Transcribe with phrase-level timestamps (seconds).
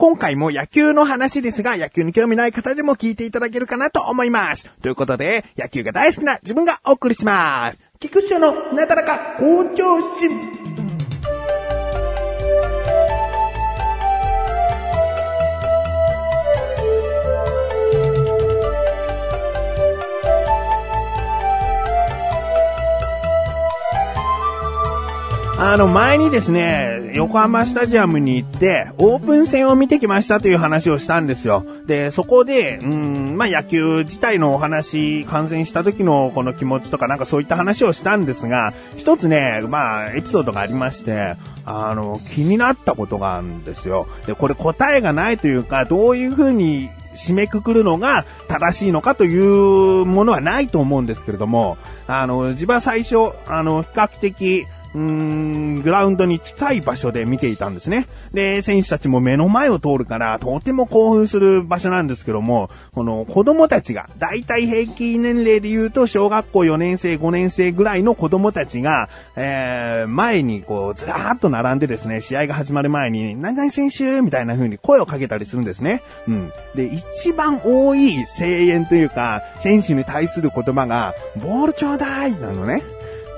[0.00, 4.66] 今回も野球の話ですが、野球に興味ない方でも聞いていただけるかなと思います。
[4.80, 7.82] ということで、野球が大好きな自分がお送りします。
[7.98, 10.30] 菊池のなだらか向上心。
[25.58, 31.64] あの、前にですね、横浜スタジアムに行って、オープン戦を見てきましたという話をしたんですよ。
[31.86, 44.06] で、そこで、うん、まあ、野球自体のお話、観戦した時のこの気持ちとかなんかそういった話をしたんですが、一つね、まあ、エピソードがありまして、あの、気になったことがあるんですよ。
[44.26, 58.06] で、これ答えがないというか、どういうふうに締めくくるのが正しいのかというものはないと思うんですけれども、あの、自分は最初、あの、比較的、うーん、グラウンドに近い場所で見ていたんですね。
[58.32, 76.02] で、選手たちも目の前を通るから、とても興奮する場所なんですけども、この子供たちが、だいたい平均年齢で言うと、小学校4年生、5年生ぐらいの子供たちが、えー、前にこう、ずらーっと並んでですね、試合が始まる前に、何々選手みたいな風に声をかけたりするんですね。
[76.26, 76.52] うん。
[76.74, 82.82] で、一番多い声援というか、選手に対する言葉が、ボールちょうだいなのね。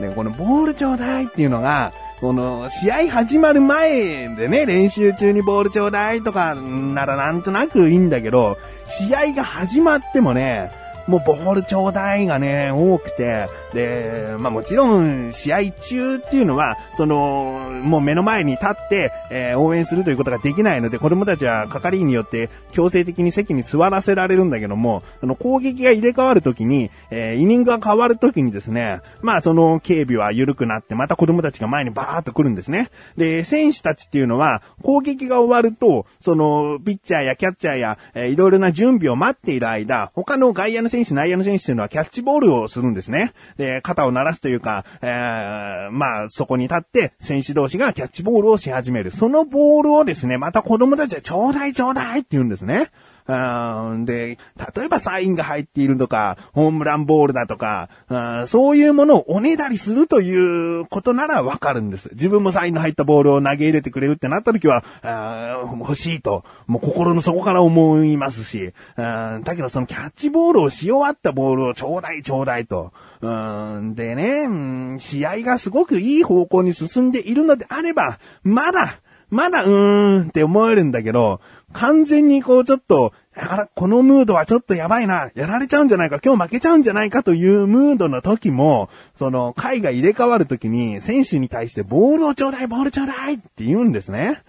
[0.02, 10.70] ね、このボールちょうだいっていうのが、この試合始まる前でね、練習中にボールちょうだいとかならなんとなくいいんだけど、試合が始まってもね、
[11.06, 32.90] もうボールちょうだいがね、多くて、で、まあもちろん試合中っていうのは、その、もう目の前に立って、えー応援するということができないので、子供たちは係員によって強制的に席に座らせられるんだけども、その攻撃が入れ替わるときに、えーイニングが変わるときにですね、まあその警備は緩くなって、また子供たちが前にバーっと来るんですね。
[33.16, 43.32] で、選手たちっていうのは、攻撃が終わると、その、ピッチャーやキャッチャーや、えーいろいろな準備を待っている間、他の外野の選手、内野の選手っていうのはキャッチボールをするんですね。
[43.62, 49.12] で、肩を鳴らすというか、えーまあ、そこに立って、選手同士がキャッチボールをし始める。
[49.12, 52.90] そのボールをですね、また子供たちはちょうだいちょうだいって言うんですね。
[53.26, 54.04] うん。
[54.04, 54.38] で、
[54.74, 58.46] 例えばサインが入っているとか、ホームランボールだとか、うん。
[58.48, 60.34] そういうものをおねだりするとい
[60.80, 62.10] うことならわかるんです。
[62.12, 69.42] 自分もサインの入ったボールを投げ入れてくれるってなった時は、あ欲しいと、もう心の底から思いますし、うん。
[69.44, 72.92] だけどそのキャッチボールをし終わったボールをちょうだいちょうだいと。
[73.20, 73.94] うん。
[73.94, 79.00] でね、試合がすごくいい方向に進んでいるのであれば、まだ、
[79.32, 81.40] まだうーんって思えるんだけど、
[81.72, 94.42] 完全にこうちょっと、あら、このムードはちょっとやばいな、やられちゃうんじゃないか、今日負けちゃうんじゃないかというムードの時も、その、回が入れ替わる時に、選手に対してボールをちょうだい、ボールちょうだいって言うんですね。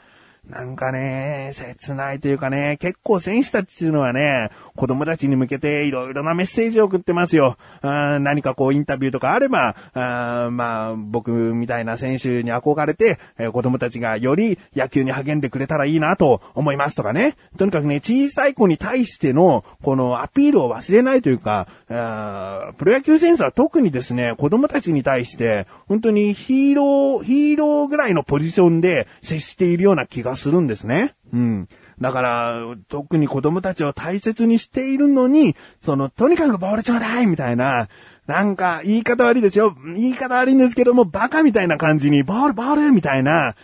[0.50, 7.58] なんかね、切ないというかね、結構選手たちっていうのはね、子供たちに向けていろいろなメッセージを送ってますよ。
[7.82, 17.38] あ何かこうインタビューとかあれば、あまあ僕みたいな選手に憧れて、えー子供たちがより野球に励んでくれたらいいなと思いますとかね。
[17.58, 31.16] とにかくね、小さい子に対してのこのアピールを忘れないというか、あプロ野球選手は特にですね、子供たちに対して、本当にヒーロー、ヒーローぐらいのポジションで接しているような気がするんですね。
[31.34, 31.68] うん。
[32.02, 37.88] だから、特に子供たちを大切にしているのに、その、とにかくボールちょうだいみたいな、
[38.28, 39.76] なんか、言い方悪いですよ。
[39.86, 43.56] 言い方悪いんですけども、バカみたいな感じに、ボール、ボールみたいな、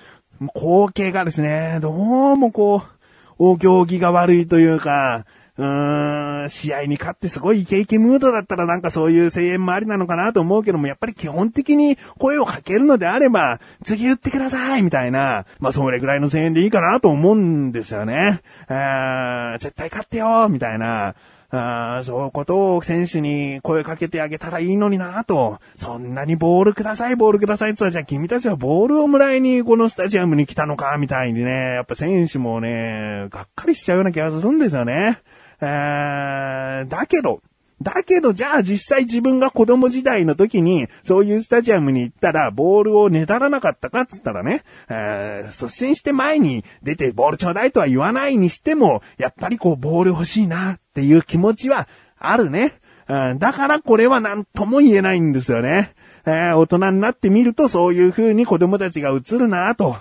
[0.54, 3.00] 光景がですね、どうもこう、
[3.40, 5.26] お行儀が悪いというか、
[5.60, 18.40] うーん、試合に勝ってすごいイケイケムードだったらなんかそういう声援もありなのかなと思うけども、やっぱり基本的に声をかけるのであれば、次打ってくださいみたいな、まあそれぐらいの声援でいいかなと思うんですよね。
[18.70, 21.14] あー絶対勝ってよみたいな。
[21.52, 25.60] あそういうことを選手に声かけてあげたらいいのになと。
[25.76, 35.20] そんなにボールください、ボールくださいって言ったら、じゃあ君たちはボールをもらいにこのスタジアムに来たのかみたいにね、やっぱ選手もね、がっかりしちゃうような気がするんですよね。
[35.62, 37.42] えだけど、
[37.82, 52.74] だけど、じゃあ実際自分が子供時代の時に、そういうスタジアムに行ったら、ボールをねだらなかったかっつったらね、えー率先して前に出てボールちょうだいとは言わないにしても、やっぱりこう、ボール欲しいなっていう気持ちはあるね。
[53.08, 55.94] うんだからこれは何とも言えないんですよね。
[56.26, 59.96] えー大人になってみるとそういう風に子供たちが映るなと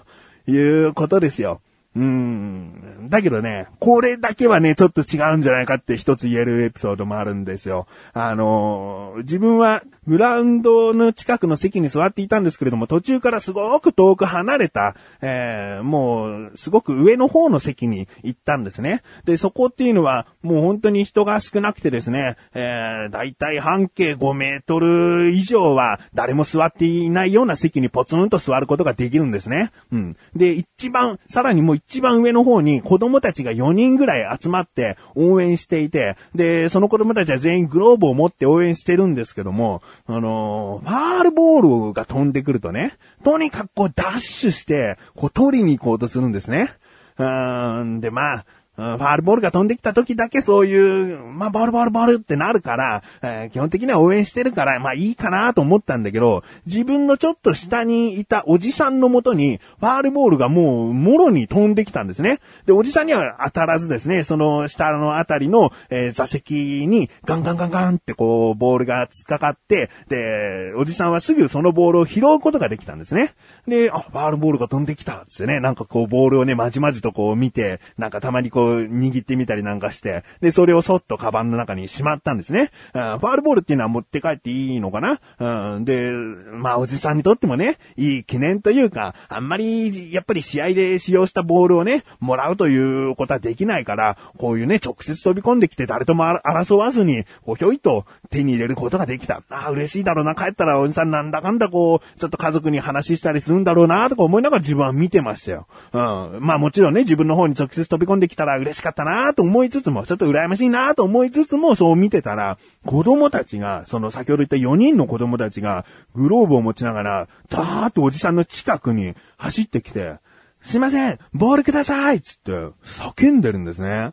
[0.46, 1.60] いうことですよ。
[1.98, 3.08] うん。
[3.08, 7.88] だけどね、これだけはね、ちょっと違うんじゃないかって一つ言えるエピソードもあるんですよ。
[8.12, 19.02] あのー、自分はグラウンドの近くの席に座っていたんですけれども、途中からすごく遠く離れた、えー、もう、すごく上の方の席に行ったんですね。
[19.24, 29.72] で、そこっていうのは、もう本当に人が少なくてですね、えー、だいたい半径5メートル以上は誰も座っていないような席にポツンと座ることができるんですね。
[29.92, 30.16] うん。
[30.34, 46.74] で、一番、さらにもう一番上の方に子供たちが4人ぐらい集まって応援していて、で、その子供たちは全員グローブを持って応援してるんですけども、あのー、ファールボールが飛んでくるとね、とにかくこうダッシュして、こう取りに行こうとするんですね。
[47.16, 48.46] うん、で、まあ、
[48.78, 62.38] ファールボールが飛んできた時だけそういう、まあ、ボールボールボールってなるから、えー、基本的には応援してるから、まあいいかなと思ったんだけど、自分のちょっと下にいたおじさんのもとに、ファールボールがもう、もろに飛んできたんですね。
[62.66, 73.34] で、おじさんには当たらずですね、その下のあたりの、えー、座席にガンガンガンガンってこう、ボールが突っかかって、で、おじさんはすぐそのボールを拾うことができたんですね。
[73.66, 82.70] で、あ、ファールボールが飛んできたってね、なんかこう、ボールをね、まじまじとこう見て、なんかたまにこう、握ってみたりなんかして、で、それをそっとカバンの中にしまったんですね。
[82.92, 85.20] ファールボールっていうのは持って帰っていいのかな？
[85.38, 99.42] うん、で、まあ、おじさんにとってもね、いい記念というか、あんまり、やっぱり試合で使用したボールをね、もらうということはできないから、こういうね、直接飛び込んできて誰とも争わずに、こうひょいと手に入れることができた。
[99.50, 100.34] ああ、嬉しいだろうな。
[100.34, 105.66] 帰ったらおじさんなんだかんだこう、ちょっと家族に話したりするんだろうな、とか思いながら自分は見てましたよ。
[105.92, 106.00] うん。
[106.40, 115.84] まあもちろんね、自分の方に直接飛び込んできたら嬉しかったなと思いつつも、ちょっと羨ましいなと思いつつも、そう見てたら、子供たちが、その先ほど言った4人の子供たちが、
[116.14, 120.16] グローブを持ちながら、ダーッとおじさんの近くに走ってきて、
[120.62, 122.52] すいません、ボールくださいつって、
[122.84, 124.12] 叫んでるんですね。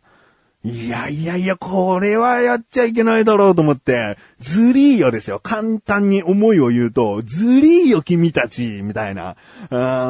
[0.66, 5.40] いやいやいや、これはやっちゃいけないだろうと思って、ずりーよですよ。
[5.40, 9.36] 簡単に思いを言うと、ずりーよ君たち、みたいな。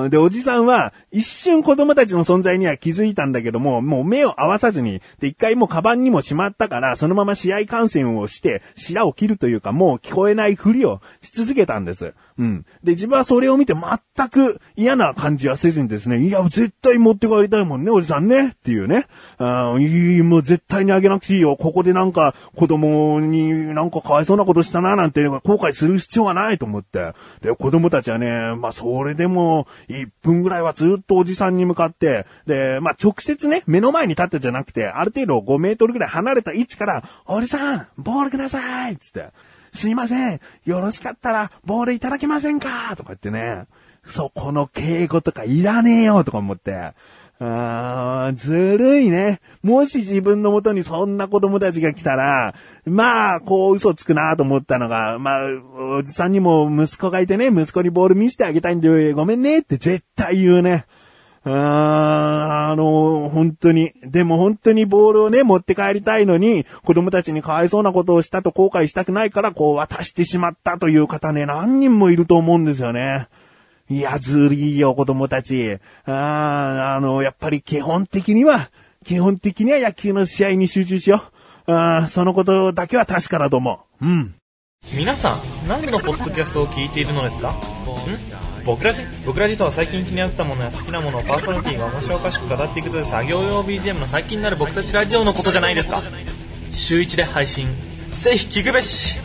[0.09, 12.13] で、おじさんは、一瞬子供たちの存在には気づいたんだけども、もう目を合わさずに、で、一回もうカバンにもしまったから、そのまま試合観戦をして、白を切るというか、もう聞こえないふりをし続けたんです。
[12.37, 12.65] うん。
[12.83, 19.07] で、自分はそれを見て全く嫌な感じはせずにですね、いや、絶対持って帰りたいもんね、おじさんね、っていうね。
[19.37, 21.55] あいい、もう絶対にあげなくていいよ。
[21.55, 27.13] ここでなんか子供になんかかわいそうなことしたななんて後悔する必要はないと思って。
[27.41, 39.29] で、子供たちはね、まあそれでも1分ぐらいはずっとおじさんに向かって、で、まあ直接ね、目の前に立ってじゃなくて、ある程度5メートルぐらい離れた位置から、おじさん、ボールくださいつって。
[39.75, 40.39] すいません。
[40.65, 42.95] よろしかったら、ボールいただけませんか？
[42.97, 43.65] とか言ってね。
[44.07, 46.93] そこの敬語とかいらねえよとか思って。
[47.37, 49.41] あー、ずるいね。
[49.61, 52.55] もし自分のもとにそんな子供たちが来たら、
[52.85, 55.41] まあ、こう嘘つくなと思ったのが、まあ、
[55.97, 60.85] おじさんにも息子がいてね、息子にボール見せてあげたいんで、ごめんねって絶対言うね。
[61.47, 63.93] ああの、本当に。
[64.03, 73.27] でも本当にボールをね、持って帰りたいのに、子供たちにかわいそうなことをしたと後悔したくないから、こう渡してしまったという方ね、何人もいると思うんですよね。
[73.89, 75.77] いや、ずりーよ、子供たち。
[76.05, 78.71] ああ、あの、やっぱり基本的には、
[79.05, 81.23] 基本的には野球の試合に集中しよ
[81.67, 81.71] う。
[81.71, 84.05] あそのことだけは確かだと思う。
[84.05, 84.35] うん。
[84.97, 87.51] 皆さん、何のポッドキャストを聞いているのですか？
[87.51, 88.54] ん？
[88.65, 96.01] 僕らじ僕らじとは最近気になったものや好きなものをパーソナリティが面白おかしく語っていくという作業用 BGM の最近になる僕たちラジオのことじゃないですか
[96.71, 97.67] 週1で配信
[98.11, 99.21] ぜひ聞くべし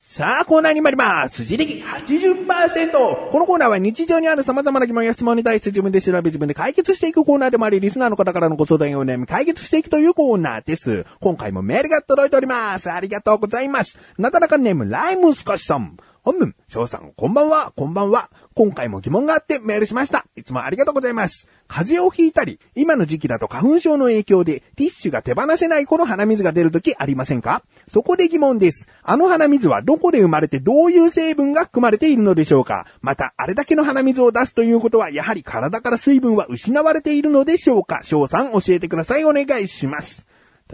[0.00, 1.44] さあ、コーナーに参ります。
[1.44, 3.30] 辻力80%。
[3.32, 11.04] このコーナーは日常にある様々な疑問や質問に対して自分で調べ自分で解決していくコーナーでもあり、リスナーの方からのご相談やお悩み解決していくというコーナーです。
[11.20, 12.92] 今回もメールが届いております。
[12.92, 13.98] ありがとうございます。
[14.16, 15.96] なかなかネーム、ライムスカシさん。
[16.24, 18.30] 本文、翔さん、こんばんは、こんばんは。
[18.54, 20.24] 今回も疑問があってメールしました。
[20.36, 21.50] いつもありがとうございます。
[21.68, 27.62] 風邪をひいたり、今の時期だと花粉症の影響でティッシュが手放せない頃鼻水が出るときありませんか？
[27.88, 28.88] そこで疑問です。
[29.02, 32.86] あの鼻水はどこで生まれてどういう成分が含まれているのでしょうか？
[33.02, 38.00] また、あれだけの鼻水を出すということは、やはり体から水分は失われているのでしょうか？
[38.02, 39.24] 翔さん教えてください。
[39.26, 40.24] お願いします。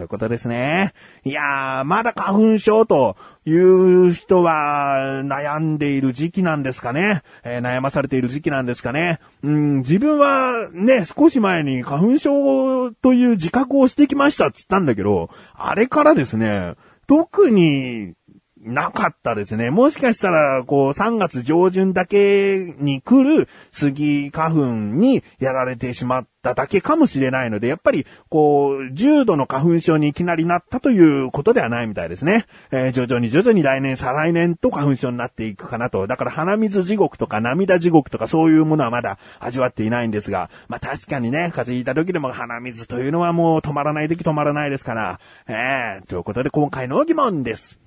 [0.01, 0.95] ということですね。
[1.25, 7.21] いやー、まだ花粉症という人は悩んでいる時期なんですかね。
[7.45, 9.19] えー、悩まされている時期なんですかね。
[9.43, 16.77] うん、自分はね、少し前に花粉症という自覚をしてきましたっつったんだけど、あれからですね、
[17.07, 18.15] 特に
[18.63, 19.71] なかったですね。
[19.71, 24.67] もしかしたら、こう、3月上旬だけに来るスギ花粉
[24.99, 32.45] にやられてしまっただけかもしれないので、やっぱり、こう、重度の花粉症にいきなりなったということではないみたいですね。
[32.71, 36.07] えー、徐々に徐々に来年、再来年と花粉症になっていくかなと。
[36.07, 45.21] だから鼻水地獄とか涙地獄とかそういうものはまだ味わっていないんですが、まあ確かにね、風邪ひいた時でも鼻水というのはもう止まらない時止まらないですから。
[45.49, 47.81] えー、ということで今回の疑問です。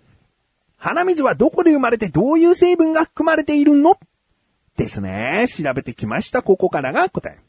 [0.83, 3.97] 鼻水はどこで生まれてどういう成分が含まれているの？
[4.75, 5.45] ですね。
[5.47, 6.41] 調べてきました。
[6.41, 7.39] ここからが答え。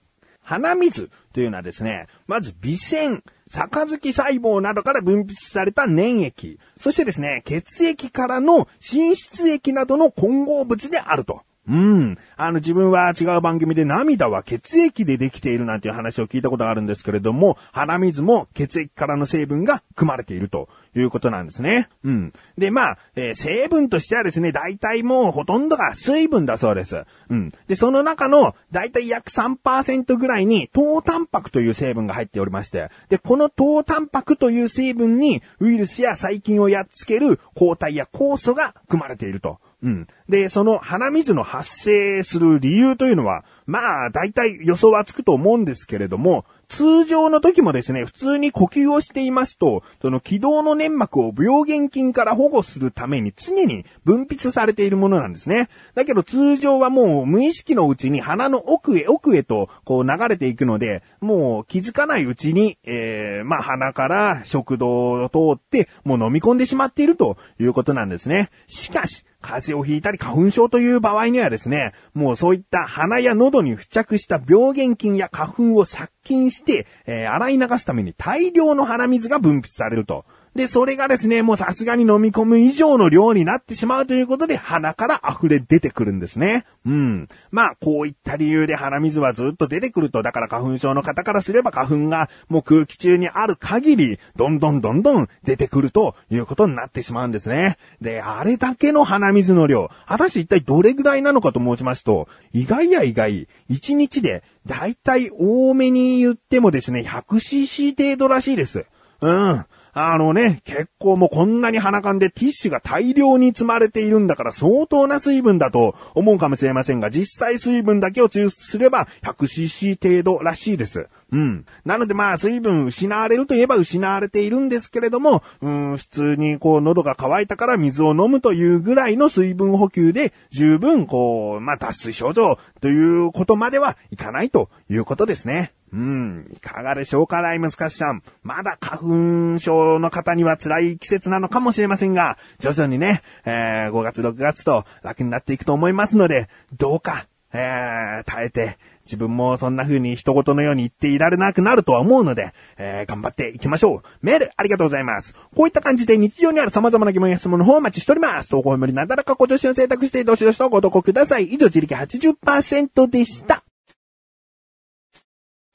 [0.40, 11.40] 鼻水というのはですね、まず微線、杯細胞などから分泌された粘液、そしてですね、血液からの浸出液などの混合物であると。
[11.66, 12.18] うん。
[12.36, 21.88] あの、自分は違う番組で涙は血液でできているなんていう話を聞いたことがあるんですけれども、鼻水も血液からの成分が含まれているということなんですね。
[22.04, 22.32] うん。
[22.58, 27.04] で、まあ、えー、成分としてはですね、大体もうほとんどが水分だそうです。
[27.30, 27.50] うん。
[27.66, 39.60] で、その中の大体約3%ぐらいに糖タンパクという成分が入っておりまして、で、この糖タンパクという成分にウイルスや細菌をやっつける抗体や酵素が含まれていると。
[39.84, 40.06] うん。
[40.30, 55.68] で、その鼻水の発生する理由というのは、まあ、大体予想はつくと思うんですけれども、通常の時もですね、普通に呼吸をしていますと、その気道の粘膜を病原菌から保護するために常に分泌されているものなんですね。
[55.94, 68.50] だけど通常はもう無意識のうちに鼻の奥へ奥へとこう流れていくので、もう気づかないうちに、えー、まあ鼻から食道を通ってもう飲み込んでしまっているということなんですね。
[68.66, 80.24] しかし、風邪をひいたり花粉症という場合にはですね、もうそういった鼻や喉に付着した病原菌や花粉を殺菌して、えー、洗い流すために大量の鼻水が分泌されると。
[80.54, 86.64] で、それがですね、もうさすがに飲み込む以上の量になってしまうということで、鼻から溢れ出てくるんですね。
[86.86, 87.28] うん。
[87.50, 97.76] まあ、こういった理由で鼻水はずっと出てくると、だから花粉症の方からすれば花粉がもう空気中にある限り、どんどんどんどん出てくるということになってしまうんですね。
[98.00, 108.86] で、あれだけの鼻水の量、果たして一体どれぐらいなのかと申しますと、意外や意外、1日でだいたい多めに言ってもですね、100cc 程度らしいです。
[109.20, 109.64] うん。
[109.96, 121.06] あのね、結構もうこんなに鼻かんでティッシュが大量に積まれているんだから相当な水分だと思うかもしれませんが、実際水分だけを抽出すれば 100cc 程度らしいです。
[121.30, 121.64] うん。
[121.84, 135.72] なのでまあ水分失われるといえば失われているんですけれども、うん、普通にこう喉が渇いたから水を飲むというぐらいの水分補給で十分こう、まあ脱水症状ということまではいかないということですね。
[135.94, 138.24] うん、いかがでしょうか、ライムスカッシャン。
[138.42, 154.02] まだ花粉症の方には辛い季節なのかもしれませんが、徐々にね、えー、5月、6月と楽になっていくと思いますので、どうか、えー、耐えて、自分もそんな風に一言のように言っていられなくなるとは思うので、えー、頑張っていきましょう。
[154.20, 155.34] メール、ありがとうございます。
[155.54, 158.48] こういった感じで日常にある様々な疑問や質問の方をお待ちしております。
[158.48, 161.44] 投稿よりなだらかご助手を選択して、どしどしとご投稿ください。
[161.44, 163.63] 以上、自力80%でした。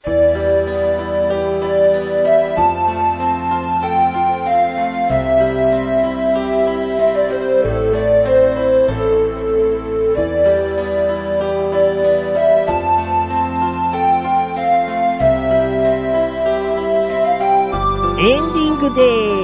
[0.06, 0.12] エン
[18.52, 19.39] ディングです。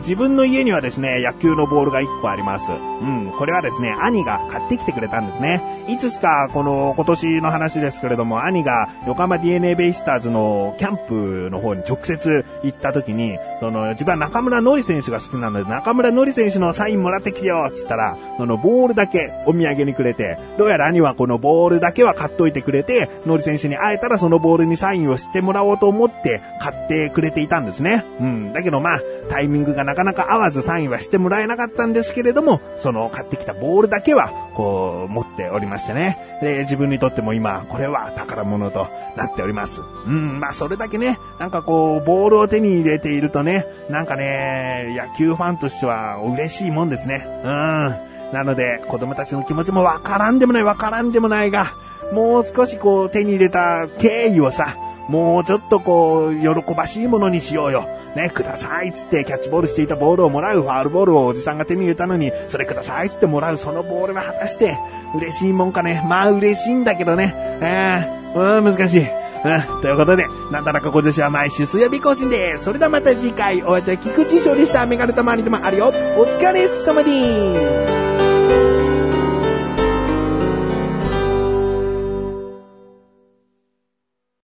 [0.00, 2.70] 自分の家にはですね、野球のボールが1個あります。
[2.70, 5.62] うん、これはですね、兄が買ってきてくれたんですね。
[5.88, 28.04] いつしか、この今年の話ですけれども、兄が横浜 DNA ベイスターズのキャンプの方に直接行った時に、その、自分は中村のり選手が好きなので、中村のり選手のサインもらってきてよつったら、そのボールだけお土産にくれて、どうやら兄はこのボールだけは買っといてくれて、のり選手に会えたらそのボールにサインをしてもらおうと思って買ってくれていたんですね。
[28.20, 28.52] うん。
[28.52, 29.00] だけどまあ、
[29.30, 36.38] タイミングがなかなか合わずサインはしてもらえなかったんですけれども、その買ってきたボールだけは、こう、持っておりましてね。
[36.40, 38.86] で、自分にとっても今、これは宝物と
[39.16, 39.80] なっております。
[40.06, 47.26] うん、まあそれだけね、なんかこう、ボールを手に入れているとね、なんかね、野球ファンとしては嬉しいもんですね。
[47.44, 48.32] うん。
[48.32, 51.72] なので、子供たちの気持ちもわからんでもない、わからんでもないが、
[52.12, 54.76] もう少しこう、手に入れた経緯をさ、
[55.08, 57.88] もうちょっとこう、喜ばしいものにしようよ。
[58.16, 64.76] ね、くださいっつってキャッチボールしていたボールをもらうファールボールをおじさんが手に入れたのに、それくださいっつってもらうそのボールが果たして
[65.14, 66.02] 嬉しいもんかね。
[66.08, 67.34] まあ嬉しいんだけどね。
[67.60, 69.00] えー、うん、難しい。
[69.00, 72.64] うん、ということで、なんだらか今年は毎週水曜日更新です。
[72.64, 75.92] それではまた次回、お会いいたい菊池勝利したメガネたまわりでもあるよ。
[76.16, 77.95] お疲れ様です。